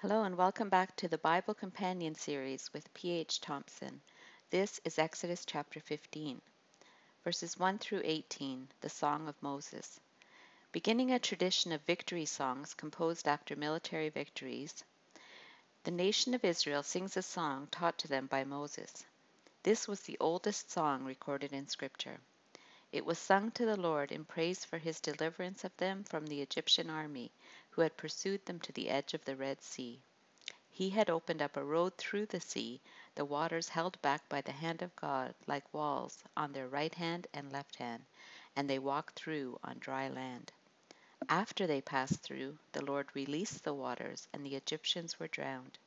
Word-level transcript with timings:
Hello 0.00 0.24
and 0.24 0.36
welcome 0.36 0.68
back 0.68 0.94
to 0.96 1.08
the 1.08 1.16
Bible 1.16 1.54
Companion 1.54 2.14
series 2.14 2.70
with 2.74 2.92
P.H. 2.92 3.40
Thompson. 3.40 4.02
This 4.50 4.78
is 4.84 4.98
Exodus 4.98 5.46
chapter 5.46 5.80
15, 5.80 6.42
verses 7.24 7.58
1 7.58 7.78
through 7.78 8.02
18, 8.04 8.68
the 8.82 8.90
Song 8.90 9.26
of 9.26 9.42
Moses. 9.42 9.98
Beginning 10.70 11.12
a 11.12 11.18
tradition 11.18 11.72
of 11.72 11.80
victory 11.80 12.26
songs 12.26 12.74
composed 12.74 13.26
after 13.26 13.56
military 13.56 14.10
victories, 14.10 14.84
the 15.84 15.90
nation 15.90 16.34
of 16.34 16.44
Israel 16.44 16.82
sings 16.82 17.16
a 17.16 17.22
song 17.22 17.66
taught 17.70 17.96
to 17.96 18.06
them 18.06 18.26
by 18.26 18.44
Moses. 18.44 19.02
This 19.62 19.88
was 19.88 20.02
the 20.02 20.18
oldest 20.20 20.70
song 20.70 21.04
recorded 21.04 21.54
in 21.54 21.68
Scripture. 21.68 22.20
It 22.92 23.06
was 23.06 23.18
sung 23.18 23.50
to 23.52 23.64
the 23.64 23.80
Lord 23.80 24.12
in 24.12 24.26
praise 24.26 24.62
for 24.62 24.76
his 24.76 25.00
deliverance 25.00 25.64
of 25.64 25.74
them 25.78 26.04
from 26.04 26.26
the 26.26 26.42
Egyptian 26.42 26.90
army 26.90 27.32
who 27.76 27.82
had 27.82 27.94
pursued 27.98 28.42
them 28.46 28.58
to 28.58 28.72
the 28.72 28.88
edge 28.88 29.12
of 29.12 29.22
the 29.26 29.36
Red 29.36 29.60
Sea. 29.60 30.00
He 30.70 30.88
had 30.88 31.10
opened 31.10 31.42
up 31.42 31.58
a 31.58 31.62
road 31.62 31.94
through 31.98 32.24
the 32.24 32.40
sea, 32.40 32.80
the 33.14 33.24
waters 33.26 33.68
held 33.68 34.00
back 34.00 34.26
by 34.30 34.40
the 34.40 34.52
hand 34.52 34.80
of 34.80 34.96
God 34.96 35.34
like 35.46 35.74
walls 35.74 36.24
on 36.34 36.52
their 36.52 36.68
right 36.68 36.94
hand 36.94 37.26
and 37.34 37.52
left 37.52 37.76
hand, 37.76 38.06
and 38.56 38.68
they 38.68 38.78
walked 38.78 39.14
through 39.14 39.58
on 39.62 39.78
dry 39.78 40.08
land. 40.08 40.52
After 41.28 41.66
they 41.66 41.82
passed 41.82 42.22
through, 42.22 42.56
the 42.72 42.82
Lord 42.82 43.08
released 43.12 43.62
the 43.62 43.74
waters, 43.74 44.26
and 44.32 44.44
the 44.44 44.56
Egyptians 44.56 45.20
were 45.20 45.28
drowned. 45.28 45.78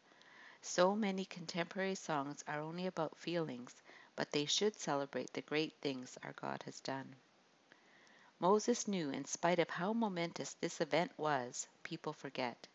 So 0.61 0.95
many 0.95 1.25
contemporary 1.25 1.95
songs 1.95 2.43
are 2.47 2.59
only 2.59 2.85
about 2.85 3.17
feelings, 3.17 3.81
but 4.15 4.31
they 4.31 4.45
should 4.45 4.79
celebrate 4.79 5.33
the 5.33 5.41
great 5.41 5.73
things 5.81 6.19
our 6.21 6.33
God 6.33 6.61
has 6.67 6.79
done. 6.81 7.15
Moses 8.41 8.87
knew, 8.87 9.09
in 9.09 9.25
spite 9.25 9.59
of 9.59 9.69
how 9.69 9.91
momentous 9.91 10.53
this 10.53 10.79
event 10.79 11.11
was, 11.17 11.67
people 11.83 12.13
forget. 12.13 12.67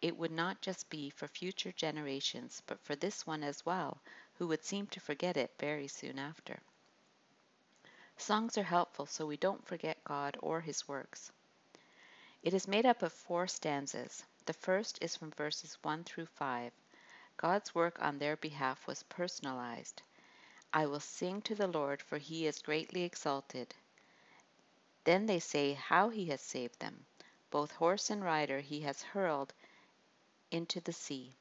It 0.00 0.16
would 0.16 0.30
not 0.30 0.60
just 0.60 0.88
be 0.90 1.10
for 1.10 1.26
future 1.26 1.72
generations, 1.72 2.62
but 2.66 2.80
for 2.80 2.94
this 2.94 3.26
one 3.26 3.42
as 3.42 3.66
well, 3.66 4.00
who 4.34 4.46
would 4.46 4.64
seem 4.64 4.86
to 4.88 5.00
forget 5.00 5.36
it 5.36 5.54
very 5.58 5.88
soon 5.88 6.20
after. 6.20 6.60
Songs 8.16 8.56
are 8.56 8.62
helpful 8.62 9.06
so 9.06 9.26
we 9.26 9.36
don't 9.36 9.66
forget 9.66 10.04
God 10.04 10.36
or 10.40 10.60
His 10.60 10.86
works. 10.86 11.32
It 12.44 12.54
is 12.54 12.68
made 12.68 12.86
up 12.86 13.02
of 13.02 13.12
four 13.12 13.48
stanzas. 13.48 14.24
The 14.46 14.52
first 14.52 14.98
is 15.02 15.16
from 15.16 15.32
verses 15.32 15.78
1 15.82 16.04
through 16.04 16.26
5. 16.26 16.72
God's 17.36 17.74
work 17.74 18.00
on 18.00 18.18
their 18.18 18.36
behalf 18.36 18.86
was 18.86 19.02
personalized. 19.04 20.02
I 20.72 20.86
will 20.86 21.00
sing 21.00 21.42
to 21.42 21.56
the 21.56 21.66
Lord, 21.66 22.00
for 22.02 22.18
he 22.18 22.46
is 22.46 22.62
greatly 22.62 23.02
exalted. 23.02 23.74
Then 25.04 25.26
they 25.26 25.40
say 25.40 25.72
how 25.72 26.10
he 26.10 26.26
has 26.26 26.40
saved 26.40 26.78
them. 26.78 27.04
Both 27.50 27.72
horse 27.72 28.10
and 28.10 28.22
rider 28.22 28.60
he 28.60 28.80
has 28.82 29.02
hurled 29.02 29.52
into 30.50 30.80
the 30.80 30.92
sea. 30.92 31.34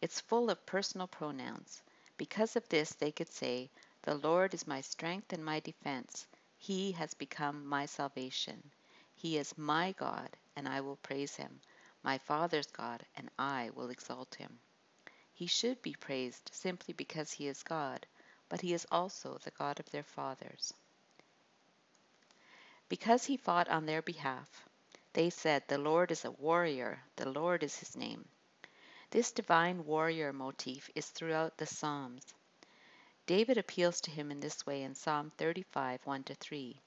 It's 0.00 0.20
full 0.20 0.50
of 0.50 0.66
personal 0.66 1.06
pronouns. 1.06 1.82
Because 2.16 2.56
of 2.56 2.68
this, 2.68 2.94
they 2.94 3.12
could 3.12 3.32
say, 3.32 3.70
The 4.02 4.14
Lord 4.14 4.54
is 4.54 4.66
my 4.66 4.80
strength 4.80 5.32
and 5.32 5.44
my 5.44 5.60
defense. 5.60 6.26
He 6.58 6.92
has 6.92 7.12
become 7.14 7.66
my 7.66 7.86
salvation. 7.86 8.70
He 9.14 9.36
is 9.36 9.58
my 9.58 9.92
God, 9.92 10.36
and 10.54 10.68
I 10.68 10.80
will 10.80 10.96
praise 10.96 11.36
him, 11.36 11.60
my 12.02 12.18
Father's 12.18 12.66
God, 12.68 13.04
and 13.16 13.30
I 13.38 13.70
will 13.74 13.90
exalt 13.90 14.34
him. 14.34 14.58
He 15.34 15.46
should 15.46 15.82
be 15.82 15.94
praised 15.94 16.50
simply 16.52 16.94
because 16.94 17.32
he 17.32 17.46
is 17.46 17.62
God, 17.62 18.06
but 18.48 18.60
he 18.62 18.72
is 18.72 18.86
also 18.90 19.38
the 19.38 19.50
God 19.50 19.80
of 19.80 19.90
their 19.90 20.02
fathers. 20.02 20.72
Because 22.88 23.24
he 23.24 23.36
fought 23.36 23.68
on 23.68 23.86
their 23.86 24.02
behalf, 24.02 24.68
they 25.12 25.30
said, 25.30 25.64
The 25.66 25.78
Lord 25.78 26.10
is 26.10 26.24
a 26.24 26.30
warrior, 26.30 27.02
the 27.16 27.28
Lord 27.28 27.62
is 27.62 27.78
his 27.78 27.96
name. 27.96 28.28
This 29.10 29.32
divine 29.32 29.84
warrior 29.84 30.32
motif 30.32 30.90
is 30.94 31.08
throughout 31.08 31.56
the 31.56 31.66
Psalms. 31.66 32.34
David 33.26 33.58
appeals 33.58 34.00
to 34.02 34.10
him 34.10 34.30
in 34.30 34.40
this 34.40 34.66
way 34.66 34.82
in 34.82 34.94
Psalm 34.94 35.32
35 35.36 36.06
1 36.06 36.24
3. 36.24 36.80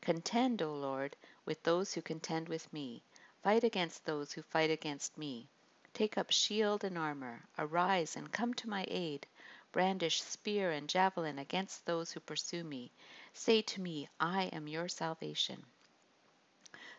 Contend, 0.00 0.62
O 0.62 0.74
Lord, 0.74 1.16
with 1.44 1.62
those 1.62 1.92
who 1.94 2.02
contend 2.02 2.48
with 2.48 2.72
me. 2.72 3.02
Fight 3.42 3.64
against 3.64 4.04
those 4.04 4.32
who 4.32 4.42
fight 4.42 4.70
against 4.70 5.18
me. 5.18 5.48
Take 5.92 6.16
up 6.18 6.30
shield 6.30 6.84
and 6.84 6.96
armor. 6.96 7.42
Arise 7.58 8.16
and 8.16 8.32
come 8.32 8.54
to 8.54 8.68
my 8.68 8.84
aid. 8.88 9.26
Brandish 9.72 10.22
spear 10.22 10.70
and 10.70 10.88
javelin 10.88 11.38
against 11.38 11.84
those 11.86 12.12
who 12.12 12.20
pursue 12.20 12.62
me. 12.64 12.92
Say 13.34 13.62
to 13.62 13.80
me, 13.80 14.08
I 14.20 14.44
am 14.52 14.68
your 14.68 14.88
salvation. 14.88 15.64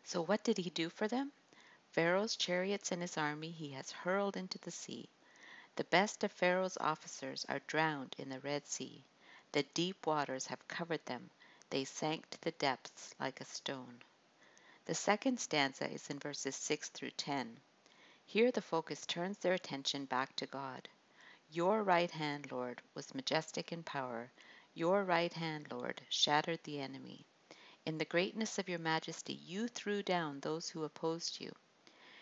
So 0.04 0.22
what 0.22 0.44
did 0.44 0.58
he 0.58 0.70
do 0.70 0.90
for 0.90 1.08
them? 1.08 1.32
Pharaoh's 1.92 2.36
chariots 2.36 2.92
and 2.92 3.02
his 3.02 3.18
army 3.18 3.52
he 3.52 3.70
has 3.72 3.92
hurled 3.92 4.36
into 4.36 4.58
the 4.58 4.72
sea. 4.72 5.10
The 5.76 5.84
best 5.86 6.24
of 6.24 6.32
Pharaoh's 6.32 6.78
officers 6.78 7.46
are 7.50 7.60
drowned 7.68 8.16
in 8.18 8.30
the 8.30 8.40
Red 8.40 8.68
Sea. 8.68 9.04
The 9.52 9.64
deep 9.64 10.08
waters 10.08 10.48
have 10.48 10.68
covered 10.68 11.06
them. 11.06 11.30
They 11.70 11.86
sank 11.86 12.30
to 12.32 12.42
the 12.42 12.52
depths 12.52 13.16
like 13.20 13.40
a 13.40 13.46
stone. 13.46 14.02
The 14.86 14.96
second 14.96 15.40
stanza 15.40 15.90
is 15.90 16.10
in 16.10 16.20
verses 16.20 16.56
6 16.56 16.90
through 16.90 17.12
10. 17.12 17.60
Here 18.26 18.52
the 18.52 18.62
focus 18.62 19.06
turns 19.06 19.38
their 19.38 19.54
attention 19.54 20.06
back 20.06 20.36
to 20.38 20.46
God. 20.46 20.90
Your 21.52 21.84
right 21.84 22.12
hand, 22.12 22.52
Lord, 22.52 22.82
was 22.96 23.14
majestic 23.16 23.72
in 23.72 23.84
power. 23.84 24.32
Your 24.76 25.04
right 25.04 25.32
hand, 25.32 25.68
Lord, 25.70 26.02
shattered 26.10 26.64
the 26.64 26.80
enemy. 26.80 27.28
In 27.86 28.00
the 28.00 28.06
greatness 28.06 28.58
of 28.58 28.68
your 28.68 28.80
majesty, 28.80 29.34
you 29.34 29.68
threw 29.68 30.02
down 30.02 30.40
those 30.40 30.70
who 30.70 30.84
opposed 30.84 31.40
you. 31.40 31.54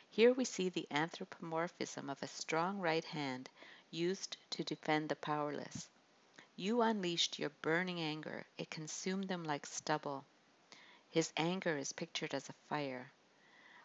Here 0.10 0.34
we 0.34 0.44
see 0.44 0.68
the 0.68 0.88
anthropomorphism 0.92 2.10
of 2.10 2.22
a 2.22 2.28
strong 2.28 2.80
right 2.80 3.06
hand 3.06 3.50
used 3.90 4.36
to 4.50 4.66
defend 4.66 5.08
the 5.08 5.16
powerless. 5.16 5.88
You 6.58 6.82
unleashed 6.82 7.40
your 7.40 7.52
burning 7.62 8.02
anger, 8.02 8.46
it 8.58 8.70
consumed 8.70 9.30
them 9.30 9.46
like 9.46 9.66
stubble. 9.66 10.26
His 11.10 11.32
anger 11.38 11.78
is 11.78 11.94
pictured 11.94 12.34
as 12.34 12.50
a 12.50 12.54
fire. 12.68 13.14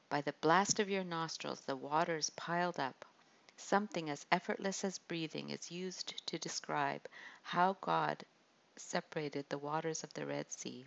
By 0.08 0.22
the 0.22 0.32
blast 0.32 0.80
of 0.80 0.90
your 0.90 1.04
nostrils, 1.04 1.60
the 1.60 1.76
waters 1.76 2.30
piled 2.30 2.80
up. 2.80 3.04
Something 3.56 4.10
as 4.10 4.26
effortless 4.32 4.82
as 4.82 4.98
breathing 4.98 5.50
is 5.50 5.70
used 5.70 6.26
to 6.26 6.38
describe 6.38 7.08
how 7.42 7.76
God 7.80 8.24
separated 8.78 9.48
the 9.48 9.58
waters 9.58 10.04
of 10.04 10.12
the 10.14 10.26
Red 10.26 10.52
Sea. 10.52 10.86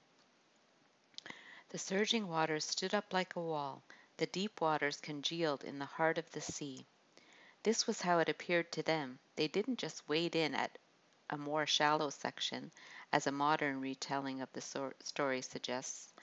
The 1.69 1.77
surging 1.77 2.27
waters 2.27 2.66
stood 2.66 2.94
up 2.94 3.13
like 3.13 3.35
a 3.35 3.41
wall, 3.41 3.83
the 4.17 4.25
deep 4.25 4.61
waters 4.61 5.00
congealed 5.00 5.63
in 5.63 5.79
the 5.79 5.85
heart 5.85 6.17
of 6.17 6.29
the 6.31 6.41
sea. 6.41 6.85
This 7.63 7.85
was 7.85 8.01
how 8.01 8.19
it 8.19 8.29
appeared 8.29 8.72
to 8.72 8.83
them. 8.83 9.19
They 9.35 9.47
didn't 9.47 9.79
just 9.79 10.07
wade 10.07 10.35
in 10.35 10.55
at 10.55 10.77
a 11.29 11.38
more 11.38 11.66
shallow 11.66 12.09
section, 12.09 12.72
as 13.11 13.27
a 13.27 13.31
modern 13.31 13.81
retelling 13.81 14.41
of 14.41 14.51
the 14.53 14.94
story 15.03 15.41
suggests. 15.41 16.13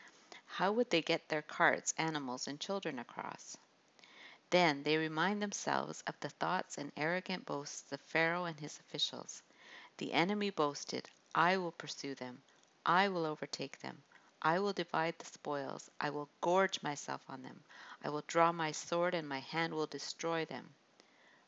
How 0.46 0.72
would 0.72 0.90
they 0.90 1.02
get 1.02 1.28
their 1.28 1.42
carts, 1.42 1.94
animals, 1.98 2.48
and 2.48 2.58
children 2.58 2.98
across? 2.98 3.56
Then 4.50 4.82
they 4.82 4.96
remind 4.96 5.42
themselves 5.42 6.02
of 6.06 6.18
the 6.20 6.30
thoughts 6.30 6.78
and 6.78 6.90
arrogant 6.96 7.46
boasts 7.46 7.92
of 7.92 8.00
Pharaoh 8.00 8.44
and 8.46 8.58
his 8.58 8.78
officials. 8.80 9.42
The 9.98 10.12
enemy 10.12 10.50
boasted, 10.50 11.08
I 11.38 11.58
will 11.58 11.72
pursue 11.72 12.14
them, 12.14 12.42
I 12.86 13.10
will 13.10 13.26
overtake 13.26 13.78
them, 13.80 14.02
I 14.40 14.58
will 14.58 14.72
divide 14.72 15.18
the 15.18 15.26
spoils, 15.26 15.90
I 16.00 16.08
will 16.08 16.30
gorge 16.40 16.82
myself 16.82 17.22
on 17.28 17.42
them, 17.42 17.62
I 18.02 18.08
will 18.08 18.24
draw 18.26 18.52
my 18.52 18.72
sword, 18.72 19.12
and 19.12 19.28
my 19.28 19.40
hand 19.40 19.74
will 19.74 19.86
destroy 19.86 20.46
them. 20.46 20.74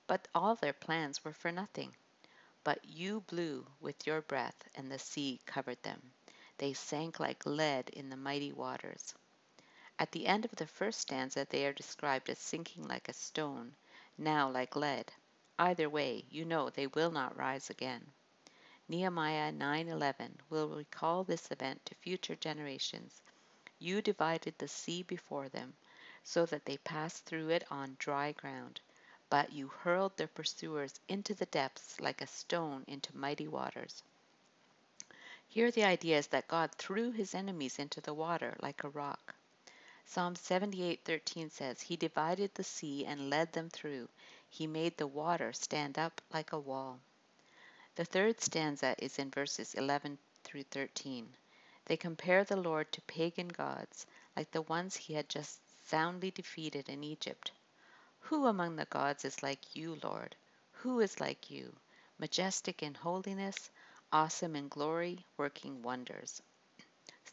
But 0.07 0.29
all 0.35 0.57
their 0.57 0.75
plans 0.75 1.25
were 1.25 1.33
for 1.33 1.51
nothing. 1.51 1.97
But 2.65 2.85
you 2.85 3.23
blew 3.23 3.67
with 3.81 4.07
your 4.07 4.21
breath, 4.21 4.69
and 4.75 4.93
the 4.93 4.99
sea 4.99 5.41
covered 5.47 5.83
them. 5.83 6.13
They 6.59 6.75
sank 6.75 7.19
like 7.19 7.47
lead 7.47 7.89
in 7.89 8.11
the 8.11 8.17
mighty 8.19 8.53
waters. 8.53 9.15
At 9.99 10.13
the 10.13 10.27
end 10.27 10.45
of 10.45 10.51
the 10.57 10.67
first 10.67 11.01
stanza 11.01 11.47
they 11.49 11.65
are 11.67 11.73
described 11.73 12.29
as 12.29 12.39
sinking 12.39 12.87
like 12.87 13.09
a 13.09 13.15
stone, 13.15 13.75
now 14.19 14.51
like 14.51 14.77
lead. 14.77 15.11
Either 15.59 15.89
way, 15.89 16.27
you 16.29 16.45
know 16.45 16.69
they 16.69 16.89
will 16.89 17.11
not 17.11 17.39
rise 17.39 17.71
again. 17.71 18.13
Nehemiah 18.91 19.53
9:11 19.53 20.39
will 20.49 20.71
recall 20.71 21.23
this 21.23 21.51
event 21.51 21.85
to 21.85 21.95
future 21.97 22.37
generations. 22.37 23.21
You 23.79 24.01
divided 24.01 24.57
the 24.57 24.67
sea 24.67 25.03
before 25.03 25.51
them, 25.51 25.77
so 26.25 26.47
that 26.47 26.65
they 26.65 26.79
passed 26.79 27.27
through 27.27 27.51
it 27.51 27.71
on 27.71 27.97
dry 27.99 28.33
ground, 28.33 28.81
but 29.29 29.53
you 29.53 29.69
hurled 29.69 30.17
their 30.17 30.27
pursuers 30.27 31.01
into 31.07 31.35
the 31.35 31.45
depths 31.45 32.01
like 32.01 32.23
a 32.23 32.27
stone 32.27 32.87
into 32.89 33.15
mighty 33.15 33.47
waters. 33.47 34.03
Here 35.47 35.71
the 35.71 35.85
idea 35.85 36.17
is 36.17 36.29
that 36.29 36.49
God 36.49 36.73
threw 36.73 37.11
his 37.11 37.35
enemies 37.35 37.79
into 37.79 38.01
the 38.01 38.15
water 38.15 38.57
like 38.61 38.85
a 38.85 38.89
rock. 38.89 39.35
Psalm 40.07 40.35
78:13 40.35 41.51
says, 41.51 41.83
He 41.83 41.97
divided 41.97 42.55
the 42.55 42.65
sea 42.65 43.05
and 43.05 43.29
led 43.29 43.53
them 43.53 43.69
through. 43.69 44.09
He 44.49 44.67
made 44.67 44.97
the 44.97 45.07
water 45.07 45.53
stand 45.53 45.99
up 45.99 46.23
like 46.33 46.53
a 46.53 46.59
wall. 46.59 47.01
The 47.99 48.05
third 48.05 48.41
stanza 48.41 48.95
is 48.99 49.19
in 49.19 49.33
verses 49.33 49.75
11 49.75 50.19
through 50.45 50.63
13. 50.63 51.35
They 51.87 51.97
compare 51.97 52.45
the 52.45 52.55
Lord 52.55 52.93
to 52.93 53.01
pagan 53.01 53.49
gods, 53.49 54.07
like 54.37 54.53
the 54.53 54.63
ones 54.63 54.95
he 54.95 55.15
had 55.15 55.29
just 55.29 55.59
soundly 55.89 56.31
defeated 56.31 56.89
in 56.89 57.03
Egypt. 57.03 57.51
Who 58.21 58.47
among 58.47 58.77
the 58.77 58.85
gods 58.85 59.25
is 59.25 59.43
like 59.43 59.75
you, 59.75 59.99
Lord? 60.05 60.37
Who 60.75 61.01
is 61.01 61.19
like 61.19 61.51
you, 61.51 61.75
majestic 62.19 62.85
in 62.85 62.95
holiness, 62.95 63.69
awesome 64.13 64.55
in 64.55 64.69
glory, 64.69 65.27
working 65.37 65.83
wonders? 65.83 66.41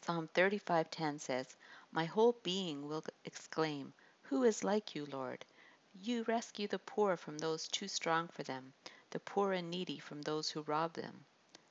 Psalm 0.02 0.26
35:10 0.34 1.20
says, 1.20 1.56
"My 1.92 2.06
whole 2.06 2.32
being 2.42 2.88
will 2.88 3.04
exclaim, 3.24 3.94
Who 4.22 4.42
is 4.42 4.64
like 4.64 4.96
you, 4.96 5.06
Lord? 5.06 5.44
You 5.94 6.24
rescue 6.24 6.66
the 6.66 6.80
poor 6.80 7.16
from 7.16 7.38
those 7.38 7.68
too 7.68 7.86
strong 7.86 8.26
for 8.26 8.42
them, 8.42 8.74
the 9.10 9.20
poor 9.20 9.52
and 9.52 9.70
needy 9.70 9.98
from 9.98 10.22
those 10.22 10.50
who 10.50 10.62
rob 10.62 10.94
them." 10.94 11.24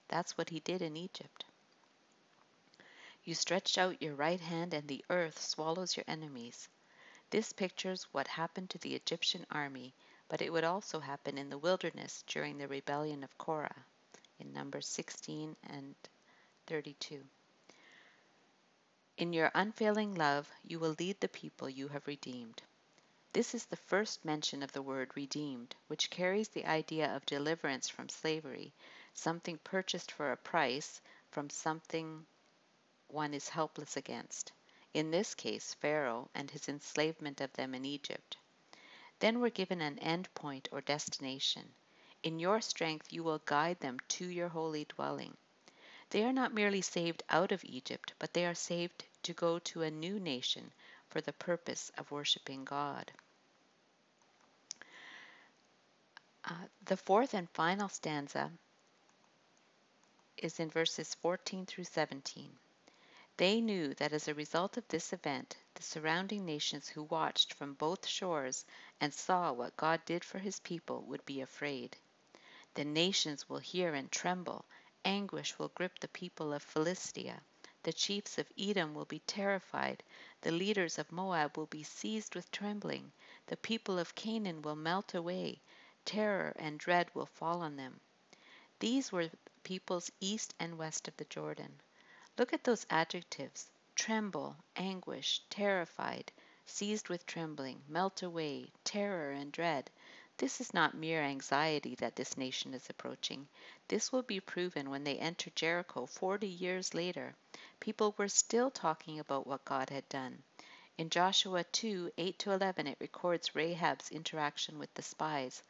That's 0.07 0.37
what 0.37 0.49
he 0.49 0.59
did 0.59 0.81
in 0.81 0.95
Egypt. 0.95 1.45
You 3.23 3.33
stretch 3.33 3.77
out 3.77 4.01
your 4.01 4.15
right 4.15 4.39
hand 4.39 4.73
and 4.73 4.87
the 4.87 5.03
earth 5.09 5.41
swallows 5.41 5.97
your 5.97 6.05
enemies. 6.07 6.69
This 7.31 7.53
pictures 7.53 8.03
what 8.11 8.27
happened 8.27 8.69
to 8.69 8.77
the 8.77 8.93
Egyptian 8.93 9.45
army, 9.49 9.93
but 10.29 10.41
it 10.41 10.51
would 10.51 10.63
also 10.63 10.99
happen 10.99 11.37
in 11.37 11.49
the 11.49 11.57
wilderness 11.57 12.23
during 12.27 12.57
the 12.57 12.67
rebellion 12.67 13.23
of 13.23 13.37
Korah 13.37 13.85
in 14.39 14.53
Numbers 14.53 14.87
16 14.87 15.55
and 15.63 15.95
32. 16.67 17.23
In 19.17 19.33
your 19.33 19.49
unfailing 19.55 20.13
love, 20.13 20.51
you 20.63 20.77
will 20.77 20.95
lead 20.99 21.19
the 21.19 21.29
people 21.29 21.69
you 21.69 21.87
have 21.87 22.05
redeemed. 22.05 22.61
This 23.35 23.53
is 23.53 23.65
the 23.65 23.75
first 23.75 24.23
mention 24.23 24.63
of 24.63 24.71
the 24.71 24.81
word 24.81 25.11
redeemed, 25.13 25.75
which 25.87 26.09
carries 26.09 26.47
the 26.47 26.65
idea 26.65 27.13
of 27.13 27.25
deliverance 27.25 27.89
from 27.89 28.07
slavery, 28.07 28.73
something 29.13 29.57
purchased 29.57 30.09
for 30.09 30.31
a 30.31 30.37
price 30.37 31.01
from 31.31 31.49
something 31.49 32.25
one 33.09 33.33
is 33.33 33.49
helpless 33.49 33.97
against. 33.97 34.53
In 34.93 35.11
this 35.11 35.35
case, 35.35 35.73
Pharaoh 35.73 36.29
and 36.33 36.49
his 36.49 36.69
enslavement 36.69 37.41
of 37.41 37.51
them 37.51 37.75
in 37.75 37.83
Egypt. 37.83 38.37
Then 39.19 39.41
we're 39.41 39.49
given 39.49 39.81
an 39.81 39.99
end 39.99 40.33
point 40.33 40.69
or 40.71 40.79
destination. 40.79 41.73
In 42.23 42.39
your 42.39 42.61
strength, 42.61 43.11
you 43.11 43.21
will 43.21 43.39
guide 43.39 43.81
them 43.81 43.99
to 44.07 44.25
your 44.29 44.47
holy 44.47 44.85
dwelling. 44.85 45.35
They 46.11 46.23
are 46.23 46.31
not 46.31 46.53
merely 46.53 46.81
saved 46.81 47.21
out 47.27 47.51
of 47.51 47.65
Egypt, 47.65 48.13
but 48.17 48.31
they 48.31 48.45
are 48.45 48.55
saved 48.55 49.03
to 49.23 49.33
go 49.33 49.59
to 49.59 49.81
a 49.81 49.91
new 49.91 50.21
nation 50.21 50.71
for 51.09 51.19
the 51.19 51.33
purpose 51.33 51.91
of 51.97 52.11
worshiping 52.11 52.63
God. 52.63 53.11
Uh, 56.47 56.53
the 56.86 56.97
fourth 56.97 57.33
and 57.33 57.50
final 57.50 57.89
stanza 57.89 58.51
is 60.38 60.59
in 60.59 60.69
verses 60.69 61.15
14 61.15 61.65
through 61.65 61.83
17. 61.83 62.59
They 63.38 63.59
knew 63.62 63.94
that 63.95 64.13
as 64.13 64.27
a 64.27 64.33
result 64.36 64.77
of 64.77 64.88
this 64.88 65.12
event, 65.12 65.57
the 65.74 65.83
surrounding 65.83 66.45
nations 66.45 66.88
who 66.88 67.03
watched 67.03 67.53
from 67.53 67.74
both 67.74 68.06
shores 68.06 68.63
and 69.01 69.13
saw 69.13 69.51
what 69.51 69.75
God 69.75 70.06
did 70.06 70.24
for 70.24 70.38
his 70.38 70.59
people 70.59 71.01
would 71.03 71.25
be 71.25 71.42
afraid. 71.42 71.97
The 72.75 72.86
nations 72.86 73.50
will 73.50 73.59
hear 73.59 73.94
and 73.94 74.12
tremble 74.12 74.65
Anguish 75.03 75.59
will 75.59 75.68
grip 75.69 76.00
the 76.00 76.07
people 76.07 76.51
of 76.51 76.63
Philistia. 76.63 77.42
The 77.83 77.94
chiefs 77.94 78.39
of 78.39 78.51
Edom 78.57 78.95
will 78.95 79.06
be 79.06 79.19
terrified. 79.19 80.03
The 80.42 80.51
leaders 80.51 80.97
of 80.97 81.12
Moab 81.12 81.57
will 81.57 81.68
be 81.68 81.83
seized 81.83 82.33
with 82.33 82.50
trembling. 82.51 83.12
The 83.45 83.57
people 83.57 84.00
of 84.00 84.15
Canaan 84.15 84.63
will 84.63 84.75
melt 84.75 85.13
away. 85.13 85.62
Terror 86.06 86.54
and 86.57 86.80
dread 86.80 87.10
will 87.16 87.25
fall 87.25 87.62
on 87.62 87.75
them. 87.75 88.00
These 88.80 89.12
were 89.12 89.31
peoples 89.63 90.12
east 90.19 90.54
and 90.60 90.78
west 90.78 91.07
of 91.07 91.18
the 91.18 91.25
Jordan. 91.25 91.81
Look 92.38 92.54
at 92.54 92.63
those 92.63 92.86
adjectives 92.92 93.69
tremble, 93.96 94.56
anguish, 94.75 95.42
terrified, 95.50 96.31
seized 96.66 97.10
with 97.10 97.25
trembling, 97.25 97.84
melt 97.88 98.22
away, 98.22 98.72
terror 98.84 99.31
and 99.31 99.52
dread. 99.52 99.90
This 100.38 100.62
is 100.62 100.74
not 100.74 100.94
mere 100.94 101.24
anxiety 101.24 101.96
that 101.96 102.16
this 102.16 102.38
nation 102.38 102.75
is 102.75 102.90
approaching. 102.90 103.48
This 103.88 104.12
will 104.12 104.24
be 104.24 104.40
proven 104.40 104.92
when 104.92 105.04
they 105.04 105.18
enter 105.18 105.50
Jericho 105.50 106.06
40 106.06 106.48
years 106.48 106.94
later. 106.94 107.34
People 107.80 108.13
were 108.18 108.30
still 108.30 108.69
talking 108.69 109.19
about 109.19 109.48
what 109.48 109.66
God 109.66 109.90
had 109.90 110.07
done. 110.07 110.44
In 110.98 111.10
Joshua 111.10 111.63
2 111.63 112.12
8 112.18 112.40
to 112.40 112.52
11, 112.52 112.88
it 112.88 112.98
records 113.02 113.56
Rahab's 113.56 114.12
interaction 114.12 114.78
with 114.78 114.94
the 114.94 115.02
spies. 115.02 115.63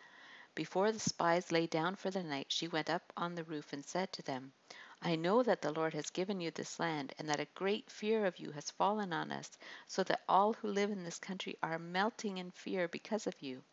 Before 0.56 0.94
the 0.94 1.00
spies 1.00 1.52
lay 1.52 1.68
down 1.68 1.98
for 1.98 2.10
the 2.10 2.24
night, 2.24 2.48
she 2.50 2.70
went 2.70 2.90
up 2.90 3.12
on 3.18 3.36
the 3.36 3.44
roof 3.44 3.74
and 3.74 3.84
said 3.86 4.14
to 4.14 4.22
them, 4.22 4.54
I 5.02 5.18
know 5.18 5.44
that 5.44 5.62
the 5.62 5.74
Lord 5.74 5.94
has 5.94 6.10
given 6.10 6.40
you 6.40 6.50
this 6.50 6.80
land, 6.80 7.14
and 7.20 7.28
that 7.28 7.42
a 7.42 7.48
great 7.56 7.92
fear 7.92 8.26
of 8.26 8.40
you 8.40 8.52
has 8.52 8.72
fallen 8.72 9.12
on 9.12 9.34
us, 9.34 9.58
so 9.86 10.02
that 10.06 10.24
all 10.30 10.54
who 10.54 10.70
live 10.70 10.92
in 10.92 11.04
this 11.04 11.20
country 11.20 11.58
are 11.62 11.78
melting 11.78 12.38
in 12.38 12.52
fear 12.52 12.88
because 12.88 13.28
of 13.28 13.42
you. 13.42 13.64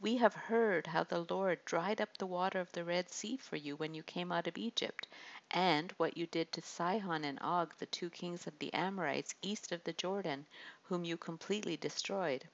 We 0.00 0.16
have 0.16 0.34
heard 0.34 0.86
how 0.86 1.04
the 1.04 1.26
Lord 1.28 1.62
dried 1.66 2.00
up 2.00 2.16
the 2.16 2.26
water 2.26 2.58
of 2.58 2.72
the 2.72 2.84
Red 2.84 3.10
Sea 3.10 3.36
for 3.36 3.56
you 3.56 3.76
when 3.76 3.94
you 3.94 4.02
came 4.02 4.32
out 4.32 4.46
of 4.46 4.56
Egypt, 4.56 5.06
and 5.50 5.92
what 5.98 6.16
you 6.16 6.26
did 6.26 6.50
to 6.52 6.62
Sihon 6.62 7.24
and 7.24 7.38
Og, 7.42 7.74
the 7.76 7.86
two 7.86 8.08
kings 8.08 8.46
of 8.46 8.58
the 8.58 8.72
Amorites 8.72 9.34
east 9.42 9.72
of 9.72 9.84
the 9.84 9.92
Jordan, 9.92 10.46
whom 10.84 11.04
you 11.04 11.18
completely 11.18 11.76
destroyed. 11.76 12.48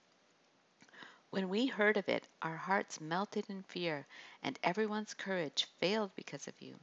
When 1.30 1.48
we 1.48 1.66
heard 1.66 1.96
of 1.96 2.08
it, 2.08 2.26
our 2.42 2.56
hearts 2.56 3.00
melted 3.00 3.48
in 3.48 3.62
fear, 3.62 4.06
and 4.42 4.58
everyone's 4.64 5.14
courage 5.14 5.68
failed 5.78 6.10
because 6.16 6.48
of 6.48 6.60
you. 6.60 6.80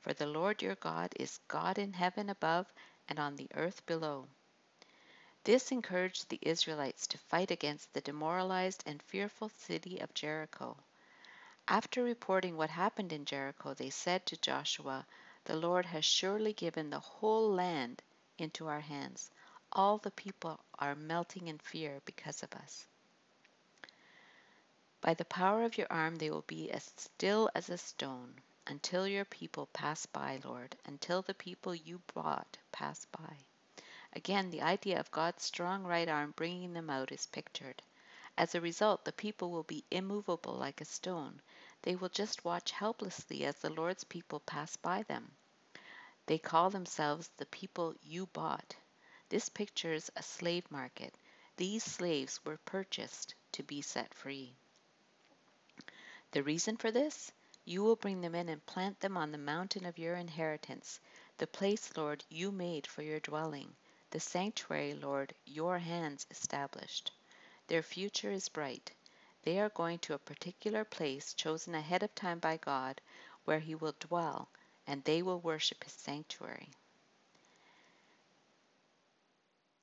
For 0.00 0.14
the 0.14 0.26
Lord 0.26 0.62
your 0.62 0.76
God 0.76 1.12
is 1.16 1.40
God 1.48 1.78
in 1.78 1.92
heaven 1.92 2.30
above 2.30 2.72
and 3.08 3.18
on 3.18 3.36
the 3.36 3.50
earth 3.54 3.84
below. 3.84 4.26
This 5.44 5.70
encouraged 5.70 6.30
the 6.30 6.38
Israelites 6.40 7.06
to 7.08 7.18
fight 7.18 7.50
against 7.50 7.92
the 7.92 8.00
demoralized 8.00 8.82
and 8.86 9.02
fearful 9.02 9.50
city 9.50 9.98
of 9.98 10.14
Jericho. 10.14 10.78
After 11.68 12.02
reporting 12.02 12.56
what 12.56 12.70
happened 12.70 13.12
in 13.12 13.26
Jericho, 13.26 13.74
they 13.74 13.90
said 13.90 14.24
to 14.26 14.36
Joshua, 14.38 15.06
The 15.44 15.56
Lord 15.56 15.84
has 15.84 16.06
surely 16.06 16.54
given 16.54 16.88
the 16.88 17.00
whole 17.00 17.52
land 17.52 18.02
into 18.38 18.66
our 18.66 18.80
hands. 18.80 19.30
All 19.72 19.98
the 19.98 20.10
people 20.10 20.60
are 20.78 20.94
melting 20.94 21.48
in 21.48 21.58
fear 21.58 22.00
because 22.06 22.42
of 22.42 22.54
us. 22.54 22.86
By 25.04 25.12
the 25.12 25.26
power 25.26 25.64
of 25.64 25.76
your 25.76 25.86
arm 25.90 26.16
they 26.16 26.30
will 26.30 26.46
be 26.46 26.70
as 26.70 26.90
still 26.96 27.50
as 27.54 27.68
a 27.68 27.76
stone 27.76 28.40
until 28.66 29.06
your 29.06 29.26
people 29.26 29.66
pass 29.66 30.06
by, 30.06 30.40
Lord, 30.42 30.78
until 30.86 31.20
the 31.20 31.34
people 31.34 31.74
you 31.74 31.98
brought 32.14 32.56
pass 32.72 33.04
by. 33.04 33.36
Again, 34.14 34.48
the 34.48 34.62
idea 34.62 34.98
of 34.98 35.10
God's 35.10 35.44
strong 35.44 35.84
right 35.84 36.08
arm 36.08 36.30
bringing 36.30 36.72
them 36.72 36.88
out 36.88 37.12
is 37.12 37.26
pictured. 37.26 37.82
As 38.38 38.54
a 38.54 38.62
result, 38.62 39.04
the 39.04 39.12
people 39.12 39.50
will 39.50 39.64
be 39.64 39.84
immovable 39.90 40.54
like 40.54 40.80
a 40.80 40.86
stone. 40.86 41.42
They 41.82 41.96
will 41.96 42.08
just 42.08 42.42
watch 42.42 42.70
helplessly 42.70 43.44
as 43.44 43.56
the 43.56 43.68
Lord's 43.68 44.04
people 44.04 44.40
pass 44.40 44.74
by 44.76 45.02
them. 45.02 45.32
They 46.24 46.38
call 46.38 46.70
themselves 46.70 47.28
the 47.36 47.44
people 47.44 47.94
you 48.00 48.24
bought. 48.28 48.74
This 49.28 49.50
pictures 49.50 50.10
a 50.16 50.22
slave 50.22 50.70
market. 50.70 51.14
These 51.58 51.84
slaves 51.84 52.42
were 52.42 52.56
purchased 52.56 53.34
to 53.52 53.62
be 53.62 53.82
set 53.82 54.14
free. 54.14 54.56
The 56.34 56.42
reason 56.42 56.76
for 56.76 56.90
this? 56.90 57.30
You 57.64 57.84
will 57.84 57.94
bring 57.94 58.20
them 58.20 58.34
in 58.34 58.48
and 58.48 58.66
plant 58.66 58.98
them 58.98 59.16
on 59.16 59.30
the 59.30 59.38
mountain 59.38 59.86
of 59.86 59.98
your 59.98 60.16
inheritance, 60.16 60.98
the 61.38 61.46
place, 61.46 61.96
Lord, 61.96 62.24
you 62.28 62.50
made 62.50 62.88
for 62.88 63.02
your 63.02 63.20
dwelling 63.20 63.76
the 64.10 64.18
sanctuary, 64.18 64.94
Lord, 64.94 65.32
your 65.44 65.78
hands 65.78 66.26
established. 66.32 67.12
Their 67.68 67.84
future 67.84 68.32
is 68.32 68.48
bright. 68.48 68.90
They 69.44 69.60
are 69.60 69.68
going 69.68 70.00
to 70.00 70.14
a 70.14 70.18
particular 70.18 70.84
place 70.84 71.34
chosen 71.34 71.72
ahead 71.72 72.02
of 72.02 72.12
time 72.16 72.40
by 72.40 72.56
God 72.56 73.00
where 73.44 73.60
He 73.60 73.76
will 73.76 73.94
dwell, 74.00 74.48
and 74.88 75.04
they 75.04 75.22
will 75.22 75.38
worship 75.38 75.84
His 75.84 75.92
sanctuary. 75.92 76.70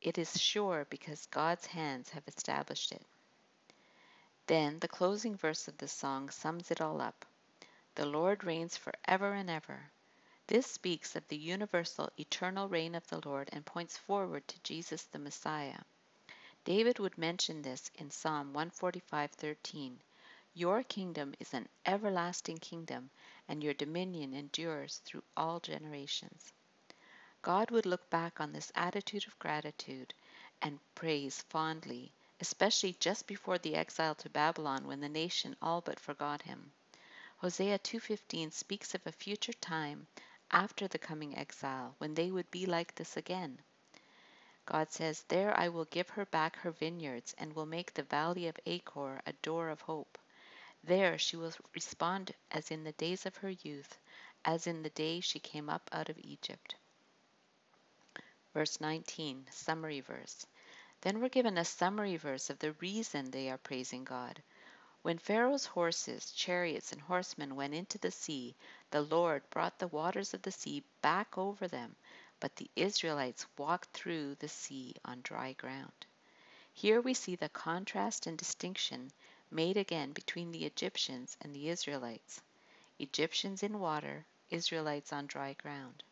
It 0.01 0.17
is 0.17 0.37
sure 0.37 0.85
because 0.89 1.27
God's 1.27 1.67
hands 1.67 2.09
have 2.09 2.27
established 2.27 2.91
it. 2.91 3.05
Then 4.47 4.79
the 4.79 4.87
closing 4.87 5.35
verse 5.35 5.67
of 5.67 5.77
the 5.77 5.87
song 5.87 6.29
sums 6.29 6.71
it 6.71 6.81
all 6.81 6.99
up. 6.99 7.25
The 7.95 8.05
Lord 8.05 8.43
reigns 8.43 8.77
forever 8.77 9.33
and 9.33 9.49
ever. 9.49 9.91
This 10.47 10.65
speaks 10.65 11.15
of 11.15 11.27
the 11.27 11.37
universal, 11.37 12.09
eternal 12.17 12.67
reign 12.67 12.95
of 12.95 13.07
the 13.07 13.21
Lord 13.25 13.49
and 13.53 13.65
points 13.65 13.97
forward 13.97 14.47
to 14.47 14.59
Jesus 14.63 15.03
the 15.03 15.19
Messiah. 15.19 15.79
David 16.63 16.99
would 16.99 17.17
mention 17.17 17.61
this 17.61 17.89
in 17.95 18.11
Psalm 18.11 18.53
145:13. 18.53 19.99
Your 20.53 20.83
kingdom 20.83 21.33
is 21.39 21.53
an 21.53 21.67
everlasting 21.85 22.57
kingdom, 22.57 23.09
and 23.47 23.63
your 23.63 23.73
dominion 23.73 24.33
endures 24.33 24.97
through 25.05 25.23
all 25.37 25.59
generations. 25.59 26.53
God 27.41 27.71
would 27.71 27.85
look 27.85 28.09
back 28.09 28.39
on 28.39 28.51
this 28.51 28.71
attitude 28.75 29.25
of 29.27 29.39
gratitude 29.39 30.13
and 30.61 30.79
praise 30.93 31.41
fondly, 31.43 32.11
especially 32.41 32.93
just 32.99 33.27
before 33.27 33.59
the 33.59 33.75
exile 33.75 34.15
to 34.15 34.29
Babylon 34.29 34.85
when 34.87 34.99
the 34.99 35.07
nation 35.07 35.55
all 35.61 35.79
but 35.79 35.99
forgot 35.99 36.41
him. 36.41 36.73
Hosea 37.37 37.79
2:15 37.79 38.51
speaks 38.51 38.93
of 38.93 39.05
a 39.05 39.11
future 39.11 39.53
time 39.53 40.07
after 40.51 40.87
the 40.87 40.99
coming 40.99 41.37
exile, 41.37 41.95
when 41.99 42.13
they 42.15 42.29
would 42.29 42.51
be 42.51 42.65
like 42.65 42.93
this 42.95 43.15
again. 43.15 43.61
God 44.65 44.91
says, 44.91 45.23
There 45.27 45.57
I 45.59 45.69
will 45.69 45.85
give 45.85 46.09
her 46.09 46.25
back 46.25 46.55
her 46.57 46.71
vineyards 46.71 47.33
and 47.37 47.53
will 47.53 47.65
make 47.65 47.93
the 47.93 48.03
valley 48.03 48.47
of 48.47 48.59
Achor 48.65 49.21
a 49.25 49.33
door 49.33 49.69
of 49.69 49.81
hope. 49.81 50.17
There 50.83 51.17
she 51.17 51.35
will 51.35 51.53
respond 51.73 52.33
as 52.51 52.71
in 52.71 52.83
the 52.83 52.91
days 52.93 53.25
of 53.25 53.37
her 53.37 53.49
youth, 53.49 53.97
as 54.45 54.67
in 54.67 54.81
the 54.81 54.89
day 54.89 55.19
she 55.19 55.39
came 55.39 55.69
up 55.69 55.89
out 55.91 56.09
of 56.09 56.17
Egypt. 56.19 56.75
Verse 58.53 58.81
19, 58.81 59.47
summary 59.51 60.01
verse. 60.01 60.45
Then 61.01 61.19
we're 61.19 61.29
given 61.29 61.57
a 61.57 61.65
summary 61.65 62.15
verse 62.15 62.49
of 62.49 62.59
the 62.59 62.73
reason 62.73 63.31
they 63.31 63.49
are 63.49 63.57
praising 63.57 64.03
God. 64.03 64.41
When 65.01 65.17
Pharaoh's 65.17 65.65
horses, 65.65 66.31
chariots, 66.31 66.91
and 66.91 67.01
horsemen 67.01 67.55
went 67.55 67.73
into 67.73 67.97
the 67.97 68.11
sea, 68.11 68.55
the 68.91 69.01
Lord 69.01 69.41
brought 69.49 69.79
the 69.79 69.87
waters 69.87 70.35
of 70.35 70.43
the 70.43 70.51
sea 70.51 70.83
back 71.01 71.39
over 71.39 71.67
them, 71.67 71.95
but 72.39 72.55
the 72.55 72.69
Israelites 72.75 73.47
walked 73.57 73.89
through 73.93 74.35
the 74.35 74.47
sea 74.47 74.93
on 75.03 75.21
dry 75.23 75.53
ground. 75.53 76.05
Here 76.71 77.01
we 77.01 77.15
see 77.15 77.35
the 77.35 77.49
contrast 77.49 78.27
and 78.27 78.37
distinction 78.37 79.11
made 79.49 79.77
again 79.77 80.11
between 80.11 80.51
the 80.51 80.65
Egyptians 80.65 81.35
and 81.41 81.53
the 81.53 81.69
Israelites. 81.69 82.41
Egyptians 82.99 83.63
in 83.63 83.79
water, 83.79 84.25
Israelites 84.51 85.11
on 85.11 85.25
dry 85.25 85.53
ground. 85.53 86.03